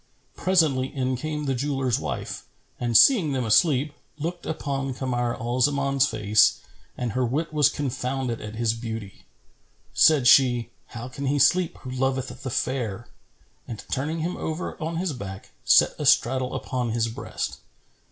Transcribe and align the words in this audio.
Presently 0.35 0.87
in 0.87 1.15
came 1.15 1.45
the 1.45 1.53
jeweller's 1.53 1.99
wife 1.99 2.47
and 2.79 2.97
seeing 2.97 3.33
them 3.33 3.45
asleep, 3.45 3.93
looked 4.17 4.47
upon 4.47 4.95
Kamar 4.95 5.35
al 5.35 5.61
Zaman's 5.61 6.07
face 6.07 6.59
and 6.97 7.11
her 7.11 7.23
wit 7.23 7.53
was 7.53 7.69
confounded 7.69 8.41
at 8.41 8.55
his 8.55 8.73
beauty. 8.73 9.27
Said 9.93 10.25
she, 10.25 10.71
"How 10.87 11.07
can 11.07 11.27
he 11.27 11.37
sleep 11.37 11.77
who 11.83 11.91
loveth 11.91 12.29
the 12.41 12.49
fair?" 12.49 13.09
and, 13.67 13.83
turning 13.91 14.21
him 14.21 14.37
over 14.37 14.75
on 14.81 14.95
his 14.97 15.13
back, 15.13 15.51
sat 15.63 15.91
astraddle 15.99 16.55
upon 16.55 16.93
his 16.93 17.07
breast. 17.07 17.59